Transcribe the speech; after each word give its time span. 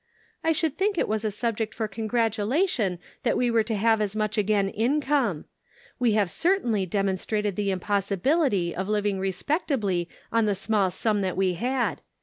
"I 0.43 0.51
should 0.51 0.79
think 0.79 0.97
it 0.97 1.07
was 1.07 1.23
a 1.23 1.29
subject 1.29 1.75
for 1.75 1.87
congratulation 1.87 2.97
that 3.21 3.37
we 3.37 3.51
were 3.51 3.61
to 3.61 3.75
have 3.75 4.01
as 4.01 4.15
much 4.15 4.35
again 4.35 4.67
income. 4.69 5.45
We 5.99 6.13
have 6.13 6.31
certainly 6.31 6.87
demonstrated 6.87 7.55
the 7.55 7.69
impos 7.69 8.09
sibility 8.09 8.73
of 8.73 8.89
living 8.89 9.19
respectably 9.19 10.09
on 10.31 10.45
the 10.47 10.55
small 10.55 10.89
sum 10.89 11.21
that 11.21 11.37
we 11.37 11.53
had. 11.53 12.01